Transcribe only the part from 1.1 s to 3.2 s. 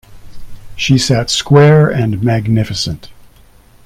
square and magnificent.